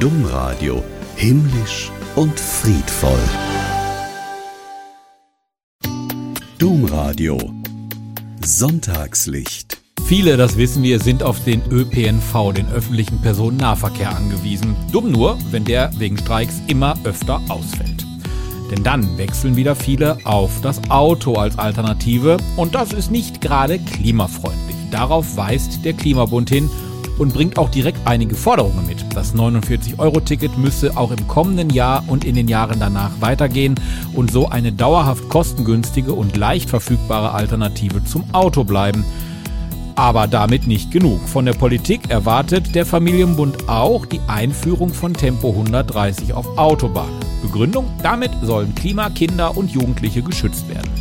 [0.00, 0.82] Domradio
[1.14, 3.20] himmlisch und friedvoll.
[6.58, 7.36] Domradio
[8.42, 9.82] Sonntagslicht.
[10.06, 14.74] Viele, das wissen wir, sind auf den ÖPNV, den öffentlichen Personennahverkehr angewiesen.
[14.90, 18.06] Dumm nur, wenn der wegen Streiks immer öfter ausfällt.
[18.70, 23.78] Denn dann wechseln wieder viele auf das Auto als Alternative und das ist nicht gerade
[23.78, 24.76] klimafreundlich.
[24.90, 26.70] Darauf weist der Klimabund hin
[27.20, 29.04] und bringt auch direkt einige Forderungen mit.
[29.14, 33.74] Das 49-Euro-Ticket müsse auch im kommenden Jahr und in den Jahren danach weitergehen
[34.14, 39.04] und so eine dauerhaft kostengünstige und leicht verfügbare Alternative zum Auto bleiben.
[39.96, 41.20] Aber damit nicht genug.
[41.28, 47.20] Von der Politik erwartet der Familienbund auch die Einführung von Tempo 130 auf Autobahnen.
[47.42, 47.86] Begründung?
[48.02, 50.99] Damit sollen Klima, Kinder und Jugendliche geschützt werden.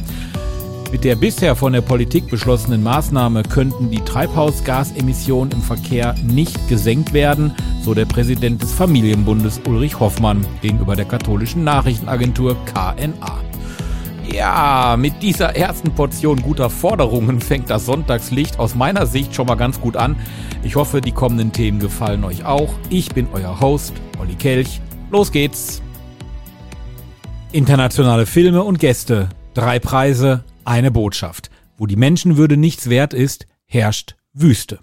[0.91, 7.13] Mit der bisher von der Politik beschlossenen Maßnahme könnten die Treibhausgasemissionen im Verkehr nicht gesenkt
[7.13, 7.53] werden,
[7.83, 13.39] so der Präsident des Familienbundes Ulrich Hoffmann gegenüber der katholischen Nachrichtenagentur KNA.
[14.33, 19.55] Ja, mit dieser ersten Portion guter Forderungen fängt das Sonntagslicht aus meiner Sicht schon mal
[19.55, 20.15] ganz gut an.
[20.63, 22.73] Ich hoffe, die kommenden Themen gefallen euch auch.
[22.89, 24.81] Ich bin euer Host, Olli Kelch.
[25.11, 25.81] Los geht's!
[27.51, 29.29] Internationale Filme und Gäste.
[29.55, 31.49] Drei Preise, eine Botschaft.
[31.77, 34.79] Wo die Menschenwürde nichts wert ist, herrscht Wüste.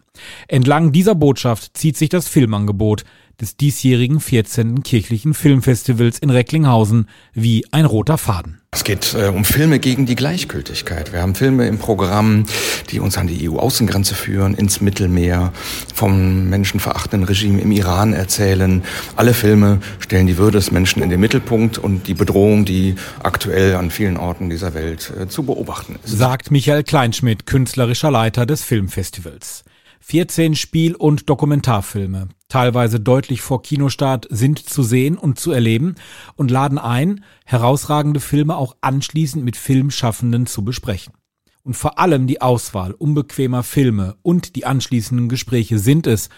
[0.49, 3.05] Entlang dieser Botschaft zieht sich das Filmangebot
[3.41, 4.83] des diesjährigen 14.
[4.83, 8.61] kirchlichen Filmfestivals in Recklinghausen wie ein roter Faden.
[8.71, 11.13] Es geht äh, um Filme gegen die Gleichgültigkeit.
[11.13, 12.45] Wir haben Filme im Programm,
[12.91, 15.53] die uns an die EU-Außengrenze führen, ins Mittelmeer,
[15.95, 18.83] vom menschenverachtenden Regime im Iran erzählen.
[19.17, 23.77] Alle Filme stellen die Würde des Menschen in den Mittelpunkt und die Bedrohung, die aktuell
[23.77, 26.19] an vielen Orten dieser Welt äh, zu beobachten ist.
[26.19, 29.65] Sagt Michael Kleinschmidt, künstlerischer Leiter des Filmfestivals.
[30.01, 35.97] 14 Spiel- und Dokumentarfilme, teilweise deutlich vor Kinostart, sind zu sehen und zu erleben
[36.37, 41.15] und laden ein, herausragende Filme auch anschließend mit Filmschaffenden zu besprechen.
[41.63, 46.29] Und vor allem die Auswahl unbequemer Filme und die anschließenden Gespräche sind es,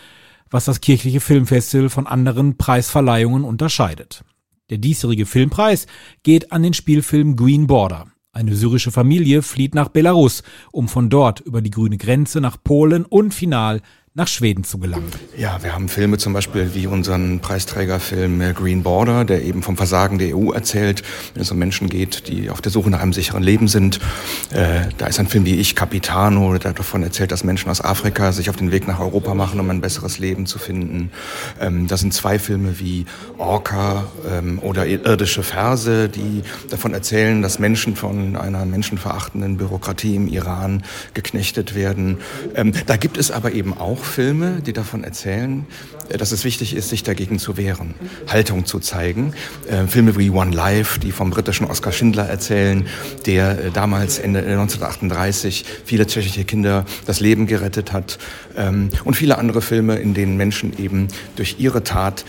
[0.49, 4.25] was das kirchliche Filmfestival von anderen Preisverleihungen unterscheidet.
[4.71, 5.87] Der diesjährige Filmpreis
[6.23, 8.07] geht an den Spielfilm Green Border,
[8.39, 13.05] eine syrische Familie flieht nach Belarus, um von dort über die grüne Grenze nach Polen
[13.05, 13.81] und final
[14.19, 15.07] nach Schweden zu gelangen.
[15.37, 19.77] Ja, wir haben Filme zum Beispiel wie unseren Preisträgerfilm äh, Green Border, der eben vom
[19.77, 23.13] Versagen der EU erzählt, wenn es um Menschen geht, die auf der Suche nach einem
[23.13, 24.01] sicheren Leben sind.
[24.51, 28.33] Äh, da ist ein Film wie Ich, Capitano, der davon erzählt, dass Menschen aus Afrika
[28.33, 31.13] sich auf den Weg nach Europa machen, um ein besseres Leben zu finden.
[31.61, 33.07] Ähm, da sind zwei Filme wie
[33.39, 40.27] Orca ähm, oder Irdische Verse, die davon erzählen, dass Menschen von einer menschenverachtenden Bürokratie im
[40.27, 40.83] Iran
[41.15, 42.19] geknechtet werden.
[42.57, 45.67] Ähm, da gibt es aber eben auch Filme, die davon erzählen,
[46.09, 47.95] äh, dass es wichtig ist, sich dagegen zu wehren,
[48.27, 49.35] Haltung zu zeigen.
[49.69, 52.87] Äh, Filme wie One Life, die vom britischen Oskar Schindler erzählen,
[53.27, 58.19] der äh, damals Ende 1938 viele tschechische Kinder das Leben gerettet hat.
[58.57, 62.25] Ähm, und viele andere Filme, in denen Menschen eben durch ihre Tat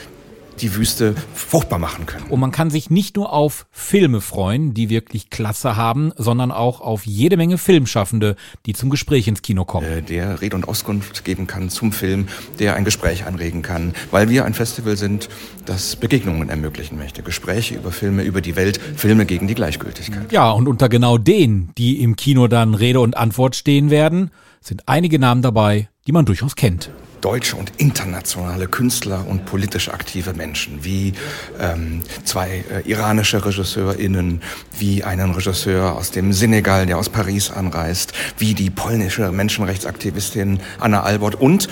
[0.62, 2.25] die Wüste fruchtbar machen können.
[2.30, 6.81] Und man kann sich nicht nur auf Filme freuen, die wirklich Klasse haben, sondern auch
[6.81, 9.86] auf jede Menge Filmschaffende, die zum Gespräch ins Kino kommen.
[9.86, 12.28] Äh, der Rede und Auskunft geben kann zum Film,
[12.59, 15.30] der ein Gespräch anregen kann, weil wir ein Festival sind,
[15.66, 17.24] das Begegnungen ermöglichen möchte.
[17.24, 20.31] Gespräche über Filme, über die Welt, Filme gegen die Gleichgültigkeit.
[20.31, 24.31] Ja, und unter genau denen, die im Kino dann Rede und Antwort stehen werden,
[24.62, 30.34] sind einige Namen dabei, die man durchaus kennt deutsche und internationale Künstler und politisch aktive
[30.34, 31.13] Menschen, wie
[31.59, 34.41] ähm, zwei äh, iranische RegisseurInnen,
[34.78, 41.03] wie einen Regisseur aus dem Senegal, der aus Paris anreist, wie die polnische Menschenrechtsaktivistin Anna
[41.03, 41.69] Albert und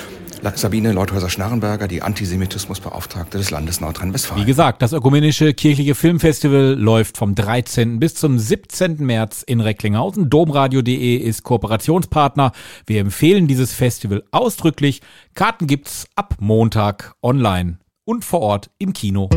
[0.56, 4.42] Sabine Leuthäuser-Schnarrenberger, die Antisemitismusbeauftragte des Landes Nordrhein-Westfalen.
[4.42, 8.00] Wie gesagt, das ökumenische kirchliche Filmfestival läuft vom 13.
[8.00, 9.06] bis zum 17.
[9.06, 10.30] März in Recklinghausen.
[10.30, 12.52] Domradio.de ist Kooperationspartner.
[12.86, 15.02] Wir empfehlen dieses Festival ausdrücklich.
[15.34, 19.30] Karten gibt's ab Montag online und vor Ort im Kino.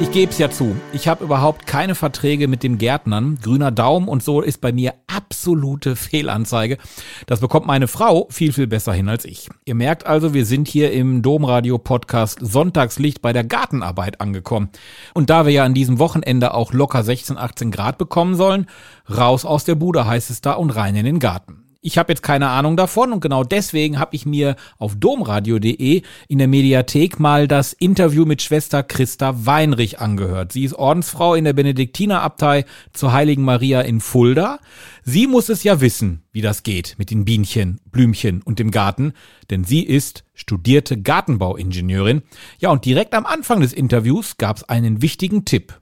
[0.00, 3.38] Ich gebe es ja zu, ich habe überhaupt keine Verträge mit den Gärtnern.
[3.40, 6.78] Grüner Daumen und so ist bei mir absolute Fehlanzeige.
[7.26, 9.48] Das bekommt meine Frau viel, viel besser hin als ich.
[9.64, 14.68] Ihr merkt also, wir sind hier im Domradio-Podcast Sonntagslicht bei der Gartenarbeit angekommen.
[15.14, 18.66] Und da wir ja an diesem Wochenende auch locker 16, 18 Grad bekommen sollen,
[19.08, 21.63] raus aus der Bude heißt es da und rein in den Garten.
[21.86, 26.38] Ich habe jetzt keine Ahnung davon und genau deswegen habe ich mir auf domradio.de in
[26.38, 30.52] der Mediathek mal das Interview mit Schwester Christa Weinrich angehört.
[30.52, 32.64] Sie ist Ordensfrau in der Benediktinerabtei
[32.94, 34.60] zur Heiligen Maria in Fulda.
[35.02, 39.12] Sie muss es ja wissen, wie das geht mit den Bienchen, Blümchen und dem Garten,
[39.50, 42.22] denn sie ist studierte Gartenbauingenieurin.
[42.60, 45.78] Ja, und direkt am Anfang des Interviews gab es einen wichtigen Tipp.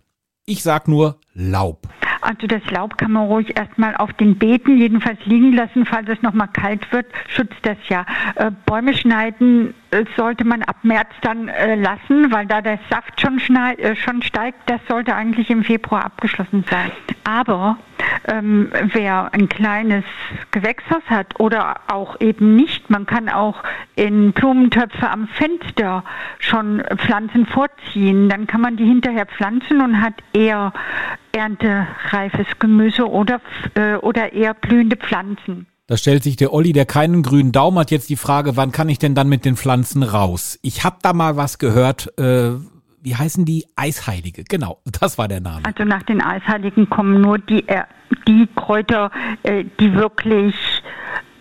[0.46, 1.86] Ich sag nur Laub.
[2.22, 6.22] Also das Laub kann man ruhig erstmal auf den Beeten jedenfalls liegen lassen, falls es
[6.22, 8.06] nochmal kalt wird, schützt das ja.
[8.36, 9.74] Äh, Bäume schneiden
[10.16, 14.58] sollte man ab März dann äh, lassen, weil da der Saft schon, äh, schon steigt,
[14.66, 16.90] das sollte eigentlich im Februar abgeschlossen sein.
[17.24, 17.76] Aber
[18.26, 20.04] ähm, wer ein kleines
[20.50, 23.62] Gewächshaus hat oder auch eben nicht, man kann auch
[23.94, 26.04] in Blumentöpfe am Fenster
[26.38, 30.72] schon Pflanzen vorziehen, dann kann man die hinterher pflanzen und hat eher
[31.32, 33.40] erntereifes Gemüse oder,
[33.74, 35.66] äh, oder eher blühende Pflanzen.
[35.88, 38.88] Da stellt sich der Olli, der keinen grünen Daumen hat, jetzt die Frage, wann kann
[38.88, 40.58] ich denn dann mit den Pflanzen raus?
[40.62, 42.52] Ich habe da mal was gehört, äh,
[43.02, 43.66] wie heißen die?
[43.74, 45.64] Eisheilige, genau, das war der Name.
[45.64, 47.82] Also nach den Eisheiligen kommen nur die, äh,
[48.28, 49.10] die Kräuter,
[49.42, 50.54] äh, die wirklich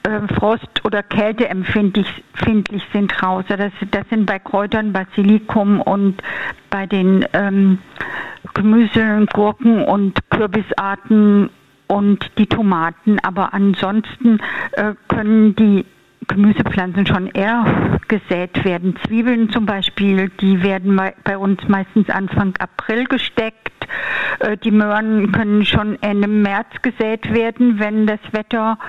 [0.03, 2.07] äh, Frost- oder Kälteempfindlich
[2.91, 3.45] sind raus.
[3.47, 6.21] Das, das sind bei Kräutern Basilikum und
[6.71, 7.77] bei den ähm,
[8.55, 11.51] Gemüse, Gurken und Kürbisarten
[11.91, 13.19] und die Tomaten.
[13.19, 14.39] Aber ansonsten
[14.73, 15.85] äh, können die
[16.27, 18.95] Gemüsepflanzen schon eher gesät werden.
[19.05, 23.73] Zwiebeln zum Beispiel, die werden bei uns meistens Anfang April gesteckt.
[24.39, 28.79] Äh, die Möhren können schon Ende März gesät werden, wenn das Wetter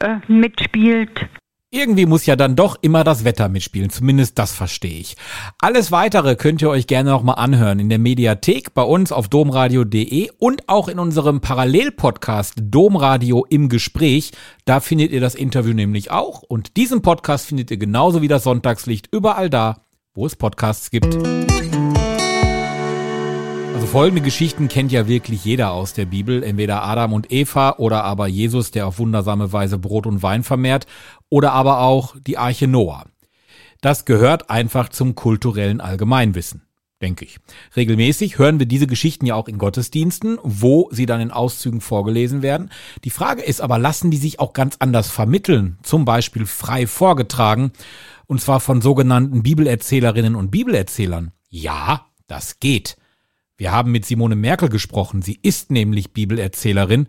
[0.00, 1.28] äh, mitspielt.
[1.74, 5.16] Irgendwie muss ja dann doch immer das Wetter mitspielen, zumindest das verstehe ich.
[5.60, 10.30] Alles weitere könnt ihr euch gerne nochmal anhören in der Mediathek bei uns auf domradio.de
[10.38, 14.30] und auch in unserem Parallelpodcast Domradio im Gespräch.
[14.64, 18.44] Da findet ihr das Interview nämlich auch und diesen Podcast findet ihr genauso wie das
[18.44, 19.82] Sonntagslicht überall da,
[20.14, 21.18] wo es Podcasts gibt.
[23.74, 28.04] Also folgende Geschichten kennt ja wirklich jeder aus der Bibel, entweder Adam und Eva oder
[28.04, 30.86] aber Jesus, der auf wundersame Weise Brot und Wein vermehrt
[31.34, 33.06] oder aber auch die Arche Noah.
[33.80, 36.62] Das gehört einfach zum kulturellen Allgemeinwissen,
[37.02, 37.40] denke ich.
[37.74, 42.42] Regelmäßig hören wir diese Geschichten ja auch in Gottesdiensten, wo sie dann in Auszügen vorgelesen
[42.42, 42.70] werden.
[43.02, 47.72] Die Frage ist aber, lassen die sich auch ganz anders vermitteln, zum Beispiel frei vorgetragen,
[48.26, 51.32] und zwar von sogenannten Bibelerzählerinnen und Bibelerzählern?
[51.48, 52.96] Ja, das geht.
[53.56, 55.20] Wir haben mit Simone Merkel gesprochen.
[55.20, 57.08] Sie ist nämlich Bibelerzählerin.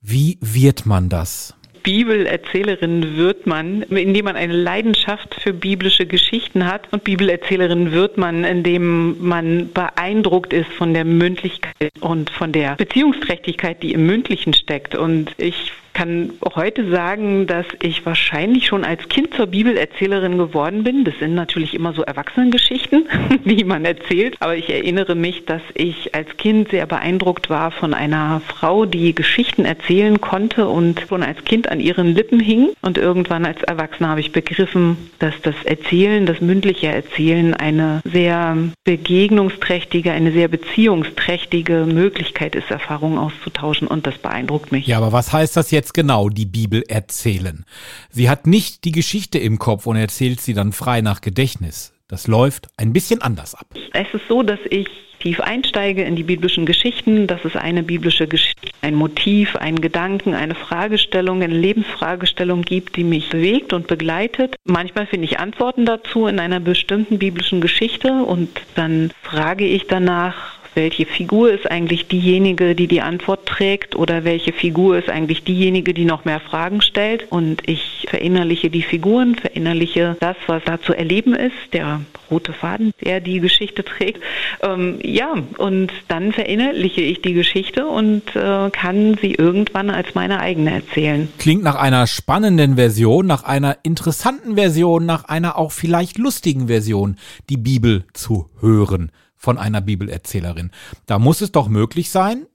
[0.00, 1.56] Wie wird man das?
[1.84, 6.92] Bibelerzählerin wird man, indem man eine Leidenschaft für biblische Geschichten hat.
[6.92, 13.82] Und Bibelerzählerin wird man, indem man beeindruckt ist von der Mündlichkeit und von der Beziehungsträchtigkeit,
[13.82, 14.94] die im Mündlichen steckt.
[14.96, 21.04] Und ich kann heute sagen, dass ich wahrscheinlich schon als Kind zur Bibelerzählerin geworden bin.
[21.04, 23.08] Das sind natürlich immer so Erwachsenengeschichten,
[23.44, 24.36] die man erzählt.
[24.40, 29.14] Aber ich erinnere mich, dass ich als Kind sehr beeindruckt war von einer Frau, die
[29.14, 32.70] Geschichten erzählen konnte und schon als Kind an ihren Lippen hing.
[32.82, 38.56] Und irgendwann als Erwachsener habe ich begriffen, dass das Erzählen, das mündliche Erzählen eine sehr
[38.82, 43.86] begegnungsträchtige, eine sehr beziehungsträchtige Möglichkeit ist, Erfahrungen auszutauschen.
[43.86, 44.88] Und das beeindruckt mich.
[44.88, 45.83] Ja, aber was heißt das jetzt?
[45.84, 47.66] Jetzt genau die Bibel erzählen.
[48.08, 51.92] Sie hat nicht die Geschichte im Kopf und erzählt sie dann frei nach Gedächtnis.
[52.08, 53.66] Das läuft ein bisschen anders ab.
[53.92, 54.88] Es ist so, dass ich
[55.20, 60.34] tief einsteige in die biblischen Geschichten, dass es eine biblische Geschichte, ein Motiv, einen Gedanken,
[60.34, 64.56] eine Fragestellung, eine Lebensfragestellung gibt, die mich bewegt und begleitet.
[64.64, 70.53] Manchmal finde ich Antworten dazu in einer bestimmten biblischen Geschichte und dann frage ich danach,
[70.74, 75.94] welche Figur ist eigentlich diejenige, die die Antwort trägt oder welche Figur ist eigentlich diejenige,
[75.94, 77.26] die noch mehr Fragen stellt.
[77.30, 82.00] Und ich verinnerliche die Figuren, verinnerliche das, was da zu erleben ist, der
[82.30, 84.22] rote Faden, der die Geschichte trägt.
[84.62, 90.40] Ähm, ja, und dann verinnerliche ich die Geschichte und äh, kann sie irgendwann als meine
[90.40, 91.28] eigene erzählen.
[91.38, 97.16] Klingt nach einer spannenden Version, nach einer interessanten Version, nach einer auch vielleicht lustigen Version,
[97.48, 99.10] die Bibel zu hören
[99.44, 100.70] von einer Bibelerzählerin.
[101.06, 102.46] Da muss es doch möglich sein,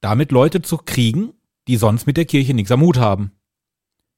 [0.00, 1.34] damit Leute zu kriegen,
[1.68, 3.32] die sonst mit der Kirche nichts am Hut haben.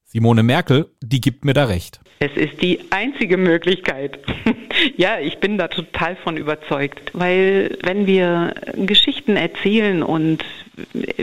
[0.04, 2.00] Simone Merkel, die gibt mir da recht.
[2.20, 4.18] Es ist die einzige Möglichkeit.
[4.96, 10.44] ja, ich bin da total von überzeugt, weil wenn wir Geschichten erzählen und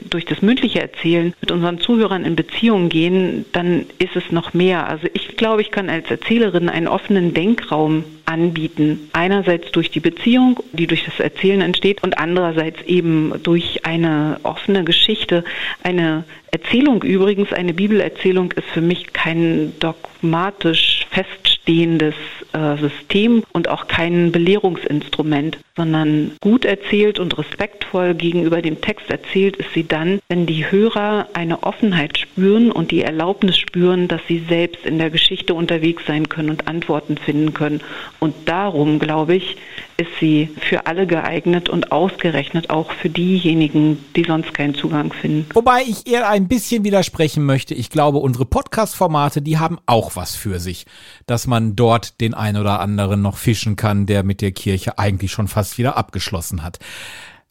[0.09, 4.87] durch das mündliche Erzählen mit unseren Zuhörern in Beziehung gehen, dann ist es noch mehr.
[4.87, 9.09] Also ich glaube, ich kann als Erzählerin einen offenen Denkraum anbieten.
[9.13, 14.83] Einerseits durch die Beziehung, die durch das Erzählen entsteht und andererseits eben durch eine offene
[14.83, 15.43] Geschichte,
[15.83, 22.44] eine Erzählung übrigens, eine Bibelerzählung ist für mich kein dogmatisch feststehendes äh,
[22.79, 29.73] System und auch kein Belehrungsinstrument, sondern gut erzählt und respektvoll gegenüber dem Text erzählt ist
[29.73, 34.85] sie dann, wenn die Hörer eine Offenheit spüren und die Erlaubnis spüren, dass sie selbst
[34.85, 37.81] in der Geschichte unterwegs sein können und Antworten finden können.
[38.19, 39.57] Und darum, glaube ich,
[39.97, 45.47] ist sie für alle geeignet und ausgerechnet auch für diejenigen, die sonst keinen Zugang finden.
[45.53, 47.73] Wobei ich ihr ein bisschen widersprechen möchte.
[47.73, 50.85] Ich glaube, unsere Podcast-Formate, die haben auch was für sich,
[51.27, 55.31] dass man dort den ein oder anderen noch fischen kann, der mit der Kirche eigentlich
[55.31, 56.79] schon fast wieder abgeschlossen hat.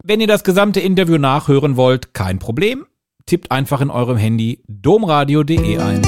[0.03, 2.87] Wenn ihr das gesamte Interview nachhören wollt, kein Problem.
[3.27, 6.03] Tippt einfach in eurem Handy domradio.de ein.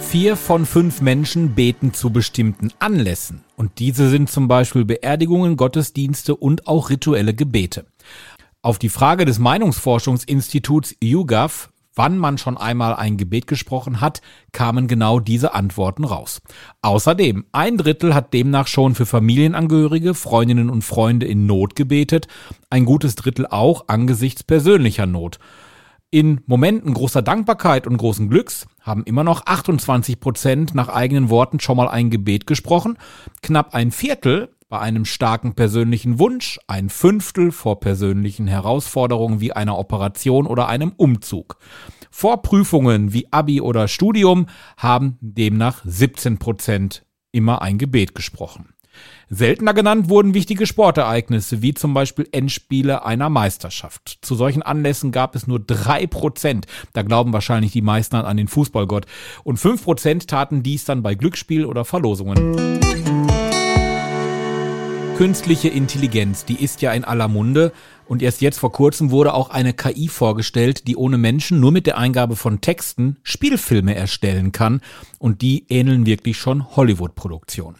[0.00, 3.44] Vier von fünf Menschen beten zu bestimmten Anlässen.
[3.56, 7.84] Und diese sind zum Beispiel Beerdigungen, Gottesdienste und auch rituelle Gebete.
[8.62, 11.68] Auf die Frage des Meinungsforschungsinstituts YouGov,
[11.98, 16.40] wann man schon einmal ein Gebet gesprochen hat, kamen genau diese Antworten raus.
[16.80, 22.28] Außerdem, ein Drittel hat demnach schon für Familienangehörige, Freundinnen und Freunde in Not gebetet,
[22.70, 25.38] ein gutes Drittel auch angesichts persönlicher Not.
[26.10, 31.60] In Momenten großer Dankbarkeit und großen Glücks haben immer noch 28 Prozent nach eigenen Worten
[31.60, 32.96] schon mal ein Gebet gesprochen,
[33.42, 39.78] knapp ein Viertel bei einem starken persönlichen Wunsch, ein Fünftel vor persönlichen Herausforderungen wie einer
[39.78, 41.58] Operation oder einem Umzug.
[42.10, 44.46] Vor Prüfungen wie Abi oder Studium
[44.76, 48.74] haben demnach 17 Prozent immer ein Gebet gesprochen.
[49.30, 54.18] Seltener genannt wurden wichtige Sportereignisse, wie zum Beispiel Endspiele einer Meisterschaft.
[54.22, 56.66] Zu solchen Anlässen gab es nur drei Prozent.
[56.94, 59.06] Da glauben wahrscheinlich die meisten an den Fußballgott.
[59.44, 62.78] Und fünf Prozent taten dies dann bei Glücksspiel oder Verlosungen.
[65.18, 67.72] Künstliche Intelligenz, die ist ja in aller Munde
[68.08, 71.86] und erst jetzt vor kurzem wurde auch eine KI vorgestellt, die ohne Menschen nur mit
[71.86, 74.80] der Eingabe von Texten Spielfilme erstellen kann
[75.18, 77.76] und die ähneln wirklich schon Hollywood-Produktionen.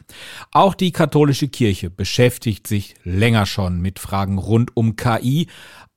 [0.53, 5.49] Auch die katholische Kirche beschäftigt sich länger schon mit Fragen rund um KI,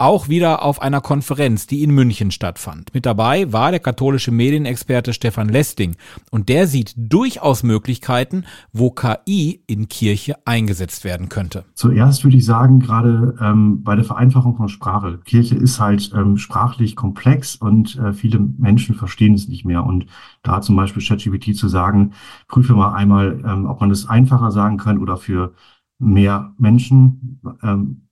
[0.01, 2.91] auch wieder auf einer Konferenz, die in München stattfand.
[2.93, 5.95] Mit dabei war der katholische Medienexperte Stefan Lesting
[6.31, 11.65] und der sieht durchaus Möglichkeiten, wo KI in Kirche eingesetzt werden könnte.
[11.75, 15.19] Zuerst würde ich sagen, gerade ähm, bei der Vereinfachung von Sprache.
[15.25, 19.83] Kirche ist halt ähm, sprachlich komplex und äh, viele Menschen verstehen es nicht mehr.
[19.83, 20.05] Und
[20.43, 22.13] da zum Beispiel ChatGPT zu sagen,
[22.47, 25.53] prüfe mal einmal, ähm, ob man es einfacher sagen kann oder für
[25.97, 27.41] mehr Menschen.
[27.63, 28.07] Ähm,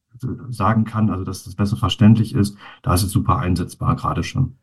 [0.49, 4.57] sagen kann, also dass das besser verständlich ist, da ist es super einsetzbar gerade schon.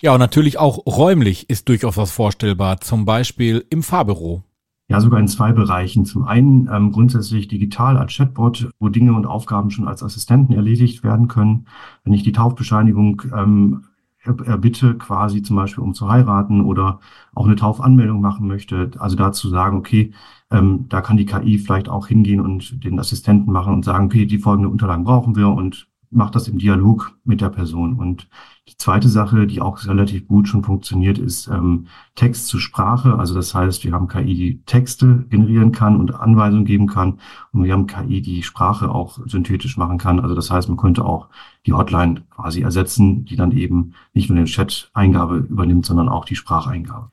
[0.00, 4.44] Ja, und natürlich auch räumlich ist durchaus was vorstellbar, zum Beispiel im Fahrbüro.
[4.90, 6.06] Ja, sogar in zwei Bereichen.
[6.06, 11.04] Zum einen ähm, grundsätzlich digital als Chatbot, wo Dinge und Aufgaben schon als Assistenten erledigt
[11.04, 11.66] werden können.
[12.04, 13.84] Wenn ich die Taufbescheinigung ähm,
[14.24, 17.00] erbitte, quasi zum Beispiel um zu heiraten oder
[17.34, 20.12] auch eine Taufanmeldung machen möchte, also dazu sagen, okay,
[20.50, 24.26] ähm, da kann die KI vielleicht auch hingehen und den Assistenten machen und sagen, okay,
[24.26, 27.94] die folgenden Unterlagen brauchen wir und macht das im Dialog mit der Person.
[27.94, 28.28] Und
[28.68, 33.18] die zweite Sache, die auch relativ gut schon funktioniert, ist ähm, Text zu Sprache.
[33.18, 37.18] Also das heißt, wir haben KI, die Texte generieren kann und Anweisungen geben kann.
[37.52, 40.20] Und wir haben KI, die Sprache auch synthetisch machen kann.
[40.20, 41.28] Also das heißt, man könnte auch
[41.66, 46.36] die Hotline quasi ersetzen, die dann eben nicht nur den Chat-Eingabe übernimmt, sondern auch die
[46.36, 47.10] Spracheingabe.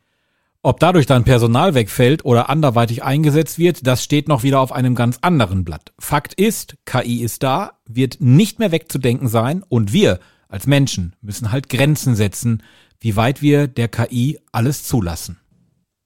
[0.62, 4.96] Ob dadurch dann Personal wegfällt oder anderweitig eingesetzt wird, das steht noch wieder auf einem
[4.96, 5.94] ganz anderen Blatt.
[6.00, 11.52] Fakt ist, KI ist da, wird nicht mehr wegzudenken sein und wir als Menschen müssen
[11.52, 12.64] halt Grenzen setzen,
[13.00, 15.38] wie weit wir der KI alles zulassen.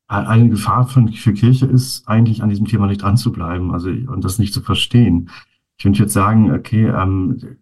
[0.07, 4.23] Eine Gefahr für, Kirche ist eigentlich an diesem Thema nicht dran zu bleiben, also und
[4.23, 5.29] das nicht zu verstehen.
[5.77, 7.57] Ich könnte jetzt sagen, okay, ähm,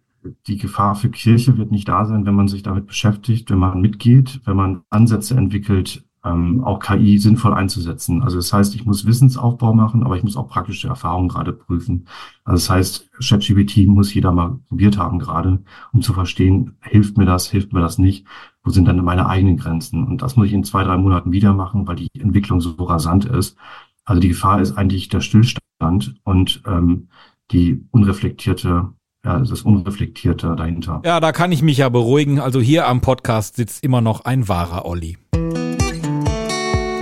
[0.48, 3.81] die Gefahr für Kirche wird nicht da sein, wenn man sich damit beschäftigt, wenn man
[3.81, 8.22] mitgeht, wenn man Ansätze entwickelt, ähm, auch KI sinnvoll einzusetzen.
[8.22, 12.07] Also das heißt, ich muss Wissensaufbau machen, aber ich muss auch praktische Erfahrungen gerade prüfen.
[12.43, 15.60] Also das heißt, ChatGPT muss jeder mal probiert haben gerade,
[15.93, 18.25] um zu verstehen, hilft mir das, hilft mir das nicht,
[18.63, 20.05] wo sind dann meine eigenen Grenzen?
[20.05, 23.25] Und das muss ich in zwei, drei Monaten wieder machen, weil die Entwicklung so rasant
[23.25, 23.57] ist.
[24.05, 27.07] Also die Gefahr ist eigentlich der Stillstand und ähm,
[27.51, 28.89] die unreflektierte
[29.25, 31.01] ja, das Unreflektierte dahinter.
[31.03, 32.39] Ja, da kann ich mich ja beruhigen.
[32.39, 35.17] Also hier am Podcast sitzt immer noch ein wahrer Olli.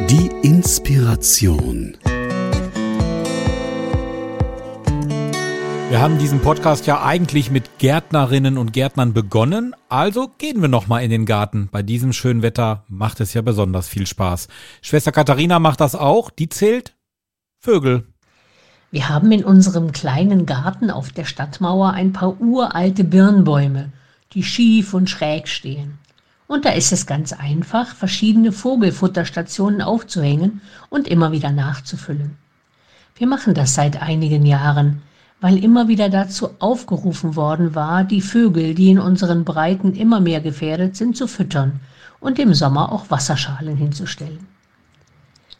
[0.10, 1.98] Die Inspiration.
[5.90, 10.88] Wir haben diesen Podcast ja eigentlich mit Gärtnerinnen und Gärtnern begonnen, also gehen wir noch
[10.88, 11.70] mal in den Garten.
[11.72, 14.48] Bei diesem schönen Wetter macht es ja besonders viel Spaß.
[14.82, 16.96] Schwester Katharina macht das auch, die zählt
[17.60, 18.06] Vögel.
[18.92, 23.92] Wir haben in unserem kleinen Garten auf der Stadtmauer ein paar uralte Birnbäume,
[24.34, 25.98] die schief und schräg stehen.
[26.48, 32.38] Und da ist es ganz einfach, verschiedene Vogelfutterstationen aufzuhängen und immer wieder nachzufüllen.
[33.16, 35.02] Wir machen das seit einigen Jahren,
[35.42, 40.42] weil immer wieder dazu aufgerufen worden war, die Vögel, die in unseren Breiten immer mehr
[40.42, 41.80] gefährdet sind, zu füttern
[42.20, 44.48] und im Sommer auch Wasserschalen hinzustellen.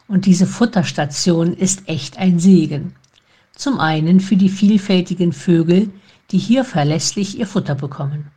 [0.08, 2.94] Und diese Futterstation ist echt ein Segen.
[3.54, 5.90] Zum einen für die vielfältigen Vögel,
[6.30, 8.30] die hier verlässlich ihr Futter bekommen.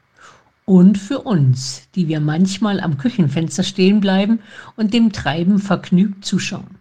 [0.70, 4.38] Und für uns, die wir manchmal am Küchenfenster stehen bleiben
[4.76, 6.78] und dem Treiben vergnügt zuschauen.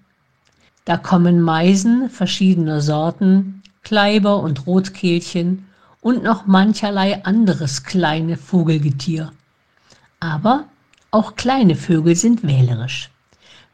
[0.85, 5.65] Da kommen Meisen verschiedener Sorten, Kleiber und Rotkehlchen
[6.03, 9.33] und noch mancherlei anderes kleine Vogelgetier.
[10.21, 10.65] Aber
[11.11, 13.09] auch kleine Vögel sind wählerisch.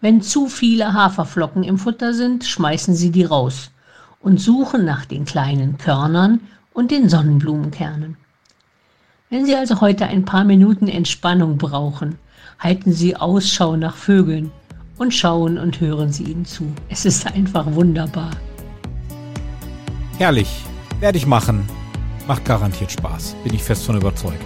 [0.01, 3.73] Wenn zu viele Haferflocken im Futter sind, schmeißen sie die raus
[4.21, 6.39] und suchen nach den kleinen Körnern
[6.73, 8.17] und den Sonnenblumenkernen.
[9.35, 12.19] Wenn Sie also heute ein paar Minuten Entspannung brauchen,
[12.61, 14.53] halten Sie Ausschau nach Vögeln
[14.97, 16.73] und schauen und hören Sie ihnen zu.
[16.89, 18.31] Es ist einfach wunderbar.
[20.19, 20.63] Herrlich.
[21.01, 21.69] Werde ich machen.
[22.29, 23.35] Macht garantiert Spaß.
[23.43, 24.45] Bin ich fest von überzeugt.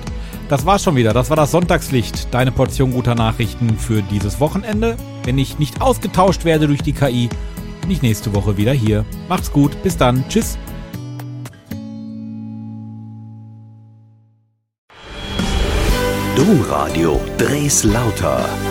[0.49, 1.12] Das war's schon wieder.
[1.12, 2.33] Das war das Sonntagslicht.
[2.33, 4.97] Deine Portion guter Nachrichten für dieses Wochenende.
[5.25, 7.28] Wenn ich nicht ausgetauscht werde durch die KI,
[7.83, 9.04] bin ich nächste Woche wieder hier.
[9.28, 10.57] Macht's gut, bis dann, tschüss.
[16.38, 18.68] Domradio Dres Lauter